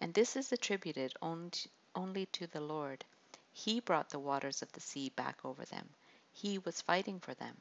And 0.00 0.14
this 0.14 0.36
is 0.36 0.52
attributed 0.52 1.12
only 1.20 2.26
to 2.26 2.46
the 2.46 2.60
Lord. 2.60 3.04
He 3.52 3.80
brought 3.80 4.10
the 4.10 4.18
waters 4.18 4.62
of 4.62 4.72
the 4.72 4.80
sea 4.80 5.10
back 5.10 5.44
over 5.44 5.64
them. 5.64 5.88
He 6.32 6.58
was 6.58 6.80
fighting 6.80 7.20
for 7.20 7.34
them 7.34 7.56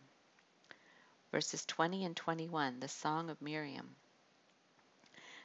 verses 1.31 1.65
20 1.65 2.03
and 2.03 2.17
21, 2.17 2.81
the 2.81 2.89
Song 2.89 3.29
of 3.29 3.41
Miriam. 3.41 3.95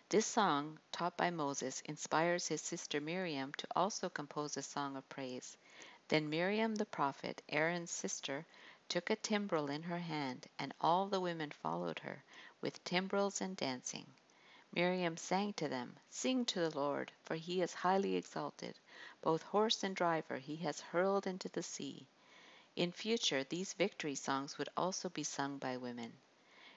This 0.09 0.27
song, 0.27 0.81
taught 0.91 1.17
by 1.17 1.31
Moses, 1.31 1.81
inspires 1.83 2.49
his 2.49 2.61
sister 2.61 3.01
Miriam 3.01 3.53
to 3.55 3.69
also 3.77 4.09
compose 4.09 4.57
a 4.57 4.63
song 4.63 4.97
of 4.97 5.09
praise. 5.09 5.57
Then 6.09 6.29
Miriam 6.29 6.75
the 6.75 6.87
prophet, 6.87 7.41
Aaron's 7.49 7.93
sister, 7.93 8.45
took 8.89 9.11
a 9.11 9.17
timbrel 9.17 9.71
in 9.71 9.85
her 9.85 10.01
hand, 10.01 10.49
and 10.59 10.75
all 10.81 11.07
the 11.07 11.21
women 11.21 11.53
followed 11.53 12.01
her, 12.01 12.25
with 12.61 12.83
timbrels 12.83 13.41
and 13.41 13.57
dancing. 13.57 14.07
Miriam 14.73 15.17
sang 15.17 15.53
to 15.53 15.69
them, 15.69 15.97
Sing 16.11 16.45
to 16.47 16.59
the 16.59 16.77
Lord, 16.77 17.13
for 17.23 17.37
he 17.37 17.63
is 17.63 17.75
highly 17.75 18.17
exalted. 18.17 18.77
Both 19.27 19.43
horse 19.43 19.83
and 19.83 19.97
driver 19.97 20.39
he 20.39 20.55
has 20.59 20.81
hurled 20.81 21.27
into 21.27 21.49
the 21.49 21.65
sea. 21.65 22.07
In 22.77 22.93
future, 22.93 23.43
these 23.43 23.73
victory 23.73 24.15
songs 24.15 24.57
would 24.57 24.69
also 24.77 25.09
be 25.09 25.25
sung 25.25 25.59
by 25.59 25.79
women. 25.79 26.13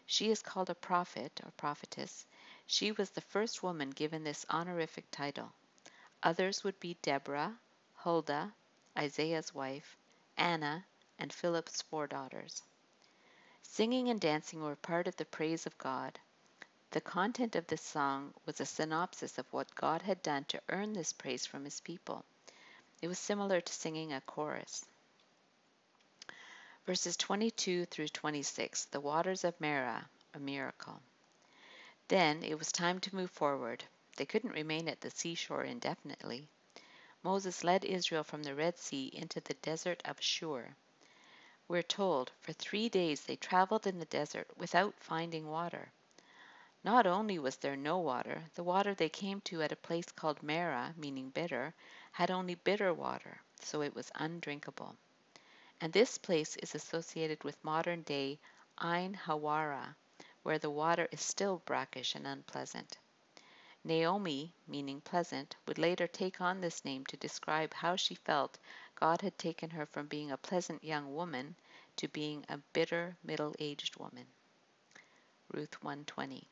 She 0.08 0.32
is 0.32 0.41
called 0.41 0.72
a 0.72 0.74
prophet 0.74 1.39
or 1.46 1.51
prophetess. 1.51 2.25
She 2.65 2.91
was 2.91 3.12
the 3.12 3.22
first 3.22 3.62
woman 3.62 3.91
given 3.91 4.24
this 4.24 4.48
honorific 4.50 5.12
title. 5.12 5.53
Others 6.24 6.63
would 6.63 6.79
be 6.79 6.98
Deborah, 7.03 7.56
Huldah, 7.98 8.51
Isaiah's 8.98 9.53
wife, 9.53 9.96
Anna, 10.36 10.84
and 11.20 11.32
Philip's 11.32 11.84
four 11.84 12.08
daughters. 12.08 12.63
Singing 13.62 14.10
and 14.10 14.20
dancing 14.20 14.63
were 14.63 14.75
part 14.75 15.08
of 15.08 15.15
the 15.18 15.25
praise 15.25 15.68
of 15.68 15.77
God. 15.77 16.20
The 16.89 17.01
content 17.01 17.56
of 17.56 17.68
this 17.68 17.84
song 17.84 18.34
was 18.48 18.60
a 18.60 18.65
synopsis 18.65 19.38
of 19.38 19.53
what 19.53 19.75
God 19.75 20.01
had 20.01 20.24
done 20.24 20.46
to 20.46 20.63
earn 20.70 20.94
this 20.94 21.13
praise 21.13 21.46
from 21.46 21.63
his 21.63 21.79
people. 21.82 22.25
It 23.01 23.08
was 23.08 23.18
similar 23.18 23.62
to 23.62 23.74
singing 23.74 24.12
a 24.12 24.22
chorus. 24.22 24.86
Verses 26.86 27.15
22 27.15 27.86
through 27.86 28.10
26, 28.10 28.86
the 28.86 29.00
waters 29.00 29.44
of 29.44 29.60
Marah, 29.62 30.10
a 30.34 30.39
miracle. 30.39 31.01
Then 32.10 32.44
it 32.44 32.58
was 32.58 32.72
time 32.72 33.00
to 33.00 33.15
move 33.15 33.32
forward. 33.32 33.86
They 34.18 34.25
couldn't 34.25 34.51
remain 34.51 34.89
at 34.89 35.00
the 35.00 35.12
seashore 35.12 35.63
indefinitely. 35.63 36.48
Moses 37.24 37.63
led 37.63 37.86
Israel 37.86 38.24
from 38.24 38.44
the 38.44 38.56
Red 38.56 38.77
Sea 38.77 39.12
into 39.13 39.39
the 39.39 39.53
desert 39.56 40.01
of 40.03 40.20
Shur. 40.20 40.75
We're 41.70 41.84
told, 41.84 42.32
for 42.41 42.51
three 42.51 42.89
days 42.89 43.22
they 43.22 43.36
traveled 43.36 43.88
in 43.88 44.00
the 44.00 44.06
desert 44.06 44.48
without 44.58 45.00
finding 45.00 45.48
water. 45.48 45.91
Not 46.84 47.06
only 47.06 47.38
was 47.39 47.58
there 47.58 47.77
no 47.77 48.00
water, 48.00 48.50
the 48.56 48.63
water 48.63 48.94
they 48.94 49.10
came 49.10 49.39
to 49.41 49.62
at 49.62 49.72
a 49.72 49.75
place 49.75 50.12
called 50.12 50.41
Marah, 50.41 50.94
meaning 50.98 51.29
bitter, 51.29 51.74
had 52.12 52.32
only 52.32 52.56
bitter 52.56 52.94
water, 52.94 53.42
so 53.62 53.82
it 53.82 53.96
was 53.96 54.12
undrinkable 54.16 54.96
and 55.82 55.94
this 55.94 56.18
place 56.18 56.58
is 56.58 56.75
associated 56.75 57.42
with 57.44 57.63
modern 57.63 58.01
day 58.01 58.38
Ain 58.84 59.13
Hawara, 59.13 59.96
where 60.44 60.60
the 60.60 60.70
water 60.70 61.08
is 61.12 61.22
still 61.22 61.62
brackish 61.66 62.16
and 62.16 62.28
unpleasant. 62.28 62.98
Naomi, 63.86 64.54
meaning 64.68 65.00
pleasant, 65.00 65.56
would 65.66 65.78
later 65.78 66.06
take 66.06 66.42
on 66.42 66.60
this 66.60 66.84
name 66.84 67.06
to 67.06 67.16
describe 67.16 67.74
how 67.74 67.96
she 67.96 68.13
felt 68.13 68.58
God 68.96 69.22
had 69.22 69.38
taken 69.38 69.70
her 69.70 69.86
from 69.86 70.08
being 70.08 70.32
a 70.32 70.38
pleasant 70.38 70.84
young 70.84 71.16
woman 71.16 71.56
to 71.96 72.10
being 72.10 72.46
a 72.50 72.58
bitter 72.74 73.16
middle-aged 73.24 73.96
woman. 73.96 74.28
Ruth 75.54 75.82
120. 75.82 76.46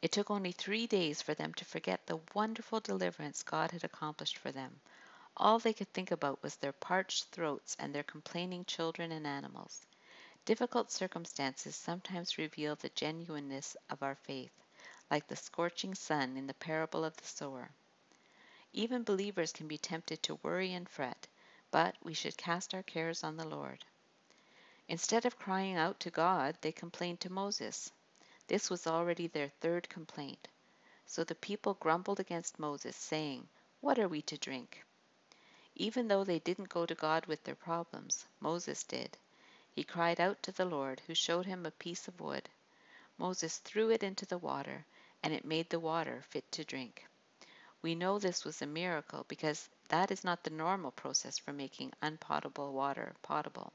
It 0.00 0.12
took 0.12 0.30
only 0.30 0.52
three 0.52 0.86
days 0.86 1.22
for 1.22 1.34
them 1.34 1.54
to 1.54 1.64
forget 1.64 2.06
the 2.06 2.20
wonderful 2.34 2.80
deliverance 2.80 3.42
God 3.42 3.72
had 3.72 3.84
accomplished 3.84 4.38
for 4.38 4.52
them, 4.52 4.80
all 5.40 5.60
they 5.60 5.72
could 5.72 5.92
think 5.92 6.10
about 6.10 6.42
was 6.42 6.56
their 6.56 6.72
parched 6.72 7.26
throats 7.26 7.76
and 7.78 7.94
their 7.94 8.02
complaining 8.02 8.64
children 8.64 9.12
and 9.12 9.24
animals. 9.24 9.86
Difficult 10.44 10.90
circumstances 10.90 11.76
sometimes 11.76 12.38
reveal 12.38 12.74
the 12.74 12.88
genuineness 12.88 13.76
of 13.88 14.02
our 14.02 14.16
faith, 14.16 14.52
like 15.10 15.28
the 15.28 15.36
scorching 15.36 15.94
sun 15.94 16.36
in 16.36 16.48
the 16.48 16.54
parable 16.54 17.04
of 17.04 17.16
the 17.16 17.24
sower. 17.24 17.70
Even 18.72 19.04
believers 19.04 19.52
can 19.52 19.68
be 19.68 19.78
tempted 19.78 20.20
to 20.24 20.40
worry 20.42 20.72
and 20.74 20.88
fret, 20.88 21.28
but 21.70 21.94
we 22.02 22.14
should 22.14 22.36
cast 22.36 22.74
our 22.74 22.82
cares 22.82 23.22
on 23.22 23.36
the 23.36 23.46
Lord. 23.46 23.84
Instead 24.88 25.24
of 25.24 25.38
crying 25.38 25.76
out 25.76 26.00
to 26.00 26.10
God, 26.10 26.56
they 26.60 26.72
complained 26.72 27.20
to 27.20 27.30
Moses. 27.30 27.92
This 28.48 28.70
was 28.70 28.86
already 28.86 29.26
their 29.26 29.50
third 29.60 29.88
complaint. 29.88 30.48
So 31.04 31.22
the 31.22 31.34
people 31.34 31.74
grumbled 31.74 32.18
against 32.18 32.58
Moses, 32.58 32.96
saying, 32.96 33.48
What 33.80 33.98
are 33.98 34.08
we 34.08 34.22
to 34.22 34.36
drink? 34.36 34.84
Even 35.74 36.08
though 36.08 36.24
they 36.24 36.38
didn't 36.38 36.70
go 36.70 36.86
to 36.86 36.94
God 36.94 37.26
with 37.26 37.44
their 37.44 37.54
problems, 37.54 38.26
Moses 38.40 38.82
did. 38.84 39.16
He 39.70 39.84
cried 39.84 40.18
out 40.18 40.42
to 40.42 40.52
the 40.52 40.64
Lord, 40.64 41.00
who 41.06 41.14
showed 41.14 41.46
him 41.46 41.64
a 41.64 41.70
piece 41.70 42.08
of 42.08 42.20
wood. 42.20 42.48
Moses 43.18 43.58
threw 43.58 43.90
it 43.90 44.02
into 44.02 44.26
the 44.26 44.38
water, 44.38 44.84
and 45.22 45.32
it 45.32 45.44
made 45.44 45.70
the 45.70 45.78
water 45.78 46.22
fit 46.22 46.50
to 46.52 46.64
drink. 46.64 47.06
We 47.82 47.94
know 47.94 48.18
this 48.18 48.44
was 48.44 48.60
a 48.60 48.66
miracle 48.66 49.24
because 49.28 49.68
that 49.88 50.10
is 50.10 50.24
not 50.24 50.42
the 50.42 50.50
normal 50.50 50.90
process 50.90 51.38
for 51.38 51.52
making 51.52 51.92
unpotable 52.02 52.72
water 52.72 53.14
potable. 53.22 53.72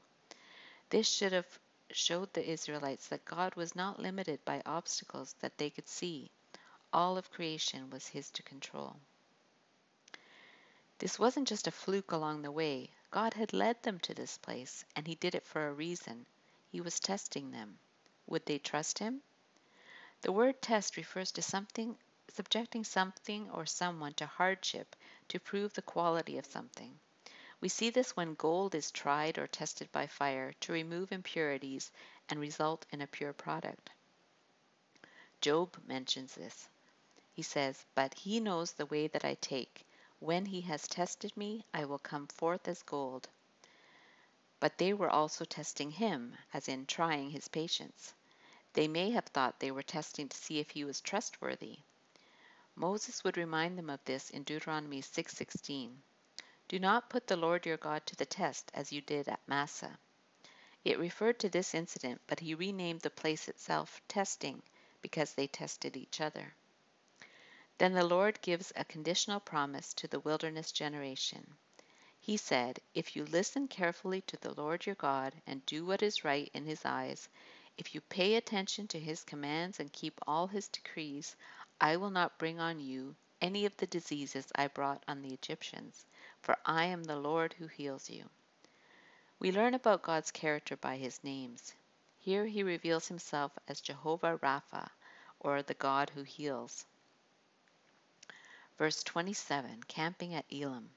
This 0.90 1.08
should 1.08 1.32
have 1.32 1.58
showed 1.90 2.32
the 2.32 2.48
Israelites 2.48 3.08
that 3.08 3.24
God 3.24 3.54
was 3.54 3.74
not 3.74 3.98
limited 3.98 4.44
by 4.44 4.62
obstacles 4.66 5.34
that 5.40 5.58
they 5.58 5.70
could 5.70 5.88
see. 5.88 6.30
All 6.92 7.16
of 7.18 7.30
creation 7.30 7.90
was 7.90 8.08
His 8.08 8.30
to 8.32 8.42
control. 8.42 8.96
This 10.98 11.18
wasn't 11.18 11.48
just 11.48 11.66
a 11.66 11.70
fluke 11.70 12.12
along 12.12 12.42
the 12.42 12.52
way. 12.52 12.90
God 13.10 13.34
had 13.34 13.52
led 13.52 13.82
them 13.82 13.98
to 14.00 14.14
this 14.14 14.38
place, 14.38 14.84
and 14.96 15.06
He 15.06 15.14
did 15.14 15.34
it 15.34 15.46
for 15.46 15.68
a 15.68 15.72
reason. 15.72 16.26
He 16.70 16.80
was 16.80 17.00
testing 17.00 17.50
them. 17.50 17.78
Would 18.26 18.46
they 18.46 18.58
trust 18.58 18.98
Him? 18.98 19.22
The 20.22 20.32
word 20.32 20.62
test 20.62 20.96
refers 20.96 21.32
to 21.32 21.42
something 21.42 21.98
subjecting 22.30 22.82
something 22.82 23.48
or 23.50 23.66
someone 23.66 24.12
to 24.14 24.26
hardship 24.26 24.96
to 25.28 25.38
prove 25.38 25.72
the 25.74 25.82
quality 25.82 26.38
of 26.38 26.46
something. 26.46 26.98
We 27.64 27.70
see 27.70 27.88
this 27.88 28.14
when 28.14 28.34
gold 28.34 28.74
is 28.74 28.90
tried 28.90 29.38
or 29.38 29.46
tested 29.46 29.90
by 29.90 30.06
fire 30.06 30.52
to 30.60 30.72
remove 30.74 31.10
impurities 31.12 31.90
and 32.28 32.38
result 32.38 32.84
in 32.90 33.00
a 33.00 33.06
pure 33.06 33.32
product. 33.32 33.88
Job 35.40 35.82
mentions 35.86 36.34
this. 36.34 36.68
He 37.32 37.40
says, 37.40 37.86
But 37.94 38.12
he 38.12 38.38
knows 38.38 38.72
the 38.72 38.84
way 38.84 39.06
that 39.06 39.24
I 39.24 39.36
take. 39.36 39.86
When 40.18 40.44
he 40.44 40.60
has 40.60 40.86
tested 40.86 41.34
me, 41.38 41.64
I 41.72 41.86
will 41.86 41.98
come 41.98 42.26
forth 42.26 42.68
as 42.68 42.82
gold. 42.82 43.30
But 44.60 44.76
they 44.76 44.92
were 44.92 45.08
also 45.08 45.46
testing 45.46 45.90
him, 45.90 46.36
as 46.52 46.68
in 46.68 46.84
trying 46.84 47.30
his 47.30 47.48
patience. 47.48 48.12
They 48.74 48.88
may 48.88 49.12
have 49.12 49.28
thought 49.28 49.58
they 49.58 49.70
were 49.70 49.82
testing 49.82 50.28
to 50.28 50.36
see 50.36 50.58
if 50.58 50.68
he 50.68 50.84
was 50.84 51.00
trustworthy. 51.00 51.78
Moses 52.76 53.24
would 53.24 53.38
remind 53.38 53.78
them 53.78 53.88
of 53.88 54.04
this 54.04 54.28
in 54.28 54.42
Deuteronomy 54.42 55.00
6:16. 55.00 56.02
Do 56.74 56.80
not 56.80 57.08
put 57.08 57.28
the 57.28 57.36
Lord 57.36 57.66
your 57.66 57.76
God 57.76 58.04
to 58.06 58.16
the 58.16 58.26
test 58.26 58.72
as 58.74 58.92
you 58.92 59.00
did 59.00 59.28
at 59.28 59.46
Massah. 59.46 59.96
It 60.84 60.98
referred 60.98 61.38
to 61.38 61.48
this 61.48 61.72
incident, 61.72 62.20
but 62.26 62.40
he 62.40 62.52
renamed 62.52 63.02
the 63.02 63.10
place 63.10 63.46
itself 63.46 64.02
testing 64.08 64.60
because 65.00 65.34
they 65.34 65.46
tested 65.46 65.96
each 65.96 66.20
other. 66.20 66.52
Then 67.78 67.92
the 67.92 68.04
Lord 68.04 68.42
gives 68.42 68.72
a 68.74 68.84
conditional 68.84 69.38
promise 69.38 69.94
to 69.94 70.08
the 70.08 70.18
wilderness 70.18 70.72
generation. 70.72 71.54
He 72.18 72.36
said, 72.36 72.80
If 72.92 73.14
you 73.14 73.24
listen 73.24 73.68
carefully 73.68 74.22
to 74.22 74.36
the 74.38 74.54
Lord 74.54 74.84
your 74.84 74.96
God 74.96 75.32
and 75.46 75.64
do 75.66 75.84
what 75.84 76.02
is 76.02 76.24
right 76.24 76.50
in 76.54 76.66
his 76.66 76.84
eyes, 76.84 77.28
if 77.78 77.94
you 77.94 78.00
pay 78.00 78.34
attention 78.34 78.88
to 78.88 78.98
his 78.98 79.22
commands 79.22 79.78
and 79.78 79.92
keep 79.92 80.20
all 80.26 80.48
his 80.48 80.66
decrees, 80.66 81.36
I 81.80 81.98
will 81.98 82.10
not 82.10 82.36
bring 82.36 82.58
on 82.58 82.80
you 82.80 83.14
any 83.40 83.64
of 83.64 83.76
the 83.76 83.86
diseases 83.86 84.50
I 84.56 84.66
brought 84.66 85.04
on 85.06 85.22
the 85.22 85.32
Egyptians, 85.32 86.04
for 86.44 86.58
I 86.66 86.84
am 86.84 87.04
the 87.04 87.16
Lord 87.16 87.54
who 87.54 87.66
heals 87.68 88.10
you. 88.10 88.28
We 89.38 89.50
learn 89.50 89.72
about 89.72 90.02
God's 90.02 90.30
character 90.30 90.76
by 90.76 90.98
his 90.98 91.24
names. 91.24 91.72
Here 92.18 92.44
he 92.44 92.62
reveals 92.62 93.08
himself 93.08 93.58
as 93.66 93.80
Jehovah 93.80 94.36
Rapha, 94.36 94.90
or 95.40 95.62
the 95.62 95.72
God 95.72 96.10
who 96.10 96.22
heals. 96.22 96.84
Verse 98.76 99.02
27 99.04 99.84
Camping 99.84 100.34
at 100.34 100.44
Elim. 100.52 100.90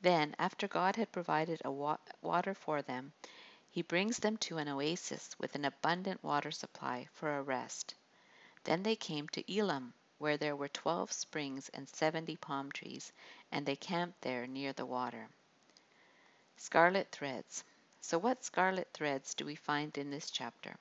Then, 0.00 0.36
after 0.38 0.68
God 0.68 0.94
had 0.94 1.10
provided 1.10 1.60
a 1.64 1.72
wa- 1.72 1.98
water 2.22 2.54
for 2.54 2.80
them, 2.80 3.12
he 3.68 3.82
brings 3.82 4.18
them 4.18 4.36
to 4.36 4.58
an 4.58 4.68
oasis 4.68 5.34
with 5.40 5.56
an 5.56 5.64
abundant 5.64 6.22
water 6.22 6.52
supply 6.52 7.08
for 7.14 7.36
a 7.36 7.42
rest. 7.42 7.96
Then 8.62 8.84
they 8.84 8.94
came 8.94 9.28
to 9.30 9.52
Elim, 9.52 9.92
where 10.18 10.36
there 10.36 10.56
were 10.56 10.68
twelve 10.68 11.10
springs 11.12 11.70
and 11.74 11.88
seventy 11.88 12.36
palm 12.36 12.70
trees, 12.70 13.12
and 13.50 13.64
they 13.64 13.76
camped 13.76 14.20
there 14.20 14.46
near 14.46 14.72
the 14.72 14.86
water. 14.86 15.28
Scarlet 16.56 17.08
threads. 17.10 17.64
So, 18.00 18.18
what 18.18 18.44
scarlet 18.44 18.88
threads 18.92 19.34
do 19.34 19.44
we 19.44 19.54
find 19.54 19.96
in 19.96 20.10
this 20.10 20.30
chapter? 20.30 20.76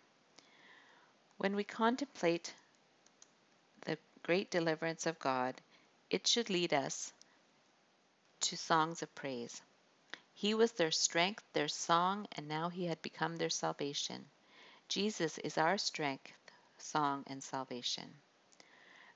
When 1.38 1.56
we 1.56 1.63
contemplate 1.63 2.53
the 3.86 3.98
great 4.24 4.50
deliverance 4.50 5.06
of 5.06 5.20
God, 5.20 5.62
it 6.10 6.25
should 6.25 6.50
lead 6.50 6.74
us 6.74 7.13
to 8.39 8.58
songs 8.58 9.01
of 9.01 9.13
praise. 9.13 9.62
He 10.34 10.53
was 10.53 10.72
their 10.72 10.91
strength, 10.91 11.44
their 11.53 11.67
song, 11.67 12.27
and 12.34 12.48
now 12.48 12.70
he 12.70 12.86
had 12.86 13.01
become 13.01 13.36
their 13.38 13.50
salvation. 13.50 14.29
Jesus 14.88 15.38
is 15.39 15.58
our 15.58 15.77
strength, 15.77 16.32
song, 16.77 17.24
and 17.27 17.44
salvation. 17.44 18.13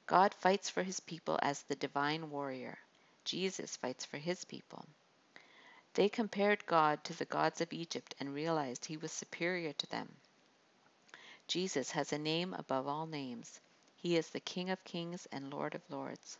God 0.05 0.33
fights 0.33 0.69
for 0.69 0.83
his 0.83 0.99
people 0.99 1.39
as 1.41 1.61
the 1.63 1.75
divine 1.75 2.29
warrior. 2.29 2.77
Jesus 3.23 3.77
fights 3.77 4.05
for 4.05 4.17
his 4.17 4.45
people. 4.45 4.85
They 5.93 6.09
compared 6.09 6.65
God 6.65 7.03
to 7.03 7.13
the 7.13 7.25
gods 7.25 7.61
of 7.61 7.73
Egypt 7.73 8.15
and 8.19 8.33
realized 8.33 8.85
he 8.85 8.97
was 8.97 9.11
superior 9.11 9.73
to 9.73 9.87
them. 9.87 10.09
Jesus 11.47 11.91
has 11.91 12.13
a 12.13 12.17
name 12.17 12.53
above 12.53 12.87
all 12.87 13.05
names. 13.05 13.59
He 13.97 14.15
is 14.15 14.29
the 14.29 14.39
King 14.39 14.69
of 14.69 14.83
kings 14.83 15.27
and 15.31 15.53
Lord 15.53 15.75
of 15.75 15.89
lords. 15.89 16.37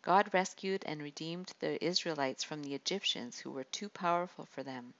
God 0.00 0.32
rescued 0.32 0.84
and 0.86 1.02
redeemed 1.02 1.52
the 1.58 1.84
Israelites 1.84 2.42
from 2.42 2.62
the 2.62 2.74
Egyptians 2.74 3.38
who 3.38 3.50
were 3.50 3.64
too 3.64 3.88
powerful 3.88 4.46
for 4.46 4.62
them. 4.62 4.94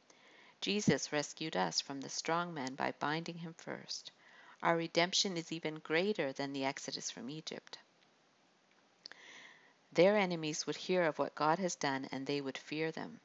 Jesus 0.60 1.12
rescued 1.12 1.56
us 1.56 1.80
from 1.80 2.00
the 2.00 2.08
strong 2.08 2.52
man 2.52 2.74
by 2.74 2.92
binding 2.98 3.38
him 3.38 3.54
first. 3.54 4.10
Our 4.62 4.76
redemption 4.76 5.36
is 5.36 5.52
even 5.52 5.78
greater 5.78 6.32
than 6.32 6.52
the 6.52 6.64
exodus 6.64 7.10
from 7.10 7.30
Egypt. 7.30 7.78
Their 9.92 10.16
enemies 10.16 10.66
would 10.66 10.76
hear 10.76 11.04
of 11.04 11.18
what 11.18 11.34
God 11.34 11.58
has 11.58 11.74
done 11.74 12.08
and 12.10 12.26
they 12.26 12.40
would 12.40 12.58
fear 12.58 12.90
them. 12.90 13.20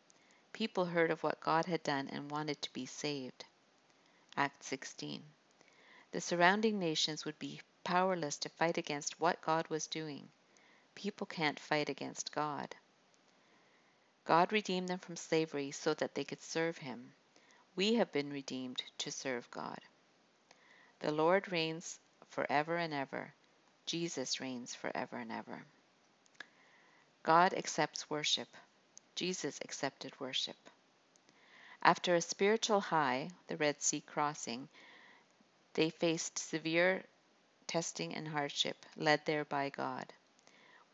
People 0.53 0.85
heard 0.85 1.11
of 1.11 1.23
what 1.23 1.39
God 1.41 1.65
had 1.65 1.83
done 1.83 2.07
and 2.09 2.29
wanted 2.29 2.61
to 2.61 2.73
be 2.73 2.85
saved. 2.85 3.45
Act 4.37 4.63
16. 4.63 5.23
The 6.11 6.21
surrounding 6.21 6.79
nations 6.79 7.25
would 7.25 7.39
be 7.39 7.61
powerless 7.83 8.37
to 8.37 8.49
fight 8.49 8.77
against 8.77 9.19
what 9.19 9.41
God 9.41 9.67
was 9.67 9.87
doing. 9.87 10.29
People 10.95 11.25
can't 11.25 11.59
fight 11.59 11.89
against 11.89 12.31
God. 12.31 12.75
God 14.25 14.51
redeemed 14.51 14.87
them 14.87 14.99
from 14.99 15.17
slavery 15.17 15.71
so 15.71 15.93
that 15.95 16.15
they 16.15 16.23
could 16.23 16.41
serve 16.41 16.77
Him. 16.77 17.13
We 17.75 17.95
have 17.95 18.11
been 18.11 18.31
redeemed 18.31 18.83
to 18.99 19.11
serve 19.11 19.49
God. 19.51 19.79
The 21.03 21.11
Lord 21.11 21.51
reigns 21.51 21.99
forever 22.29 22.77
and 22.77 22.93
ever. 22.93 23.33
Jesus 23.85 24.39
reigns 24.39 24.73
forever 24.73 25.17
and 25.17 25.33
ever. 25.33 25.65
God 27.23 27.53
accepts 27.53 28.09
worship. 28.09 28.47
Jesus 29.13 29.59
accepted 29.65 30.17
worship. 30.21 30.55
After 31.81 32.15
a 32.15 32.21
spiritual 32.21 32.79
high, 32.79 33.31
the 33.47 33.57
Red 33.57 33.81
Sea 33.81 33.99
crossing, 33.99 34.69
they 35.73 35.89
faced 35.89 36.39
severe 36.39 37.03
testing 37.67 38.15
and 38.15 38.29
hardship, 38.29 38.85
led 38.95 39.25
there 39.25 39.43
by 39.43 39.71
God. 39.71 40.13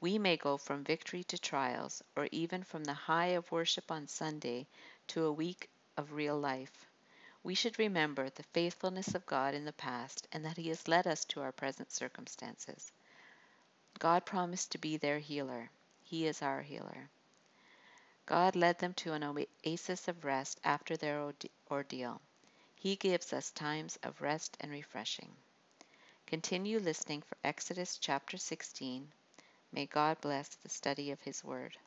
We 0.01 0.17
may 0.17 0.37
go 0.37 0.57
from 0.57 0.83
victory 0.83 1.23
to 1.25 1.37
trials, 1.37 2.01
or 2.15 2.27
even 2.31 2.63
from 2.63 2.83
the 2.83 2.95
high 2.95 3.37
of 3.37 3.51
worship 3.51 3.91
on 3.91 4.07
Sunday 4.07 4.65
to 5.09 5.25
a 5.25 5.31
week 5.31 5.69
of 5.97 6.13
real 6.13 6.39
life. 6.39 6.88
We 7.41 7.55
should 7.55 7.79
remember 7.79 8.29
the 8.29 8.43
faithfulness 8.43 9.15
of 9.15 9.25
God 9.25 9.53
in 9.53 9.65
the 9.65 9.73
past 9.73 10.27
and 10.31 10.43
that 10.45 10.57
He 10.57 10.67
has 10.69 10.87
led 10.87 11.07
us 11.07 11.23
to 11.25 11.41
our 11.41 11.51
present 11.51 11.91
circumstances. 11.91 12.91
God 13.97 14.25
promised 14.25 14.71
to 14.71 14.77
be 14.77 14.97
their 14.97 15.19
healer. 15.19 15.69
He 16.03 16.27
is 16.27 16.41
our 16.41 16.61
healer. 16.61 17.09
God 18.25 18.55
led 18.55 18.79
them 18.79 18.93
to 18.95 19.13
an 19.13 19.23
oasis 19.23 20.07
of 20.07 20.23
rest 20.23 20.59
after 20.63 20.95
their 20.95 21.33
ordeal. 21.71 22.21
He 22.75 22.95
gives 22.95 23.33
us 23.33 23.51
times 23.51 23.97
of 24.03 24.21
rest 24.21 24.55
and 24.59 24.71
refreshing. 24.71 25.35
Continue 26.27 26.79
listening 26.79 27.21
for 27.21 27.37
Exodus 27.43 27.97
chapter 27.97 28.37
16. 28.37 29.11
May 29.71 29.85
God 29.85 30.21
bless 30.21 30.49
the 30.49 30.69
study 30.69 31.11
of 31.11 31.21
His 31.21 31.43
Word. 31.43 31.77